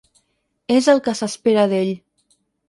[0.75, 1.93] És el que s'espera d'ell.